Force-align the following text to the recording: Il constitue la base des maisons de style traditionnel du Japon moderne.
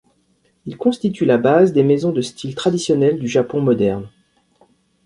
Il 0.65 0.77
constitue 0.77 1.25
la 1.25 1.37
base 1.37 1.73
des 1.73 1.83
maisons 1.83 2.11
de 2.11 2.21
style 2.21 2.55
traditionnel 2.55 3.19
du 3.19 3.27
Japon 3.27 3.61
moderne. 3.61 4.09